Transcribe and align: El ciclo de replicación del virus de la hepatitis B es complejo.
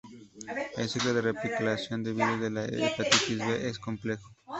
El 0.77 0.89
ciclo 0.89 1.13
de 1.13 1.21
replicación 1.21 2.01
del 2.03 2.15
virus 2.15 2.41
de 2.41 2.49
la 2.49 2.65
hepatitis 2.65 3.37
B 3.37 3.69
es 3.69 3.77
complejo. 3.77 4.31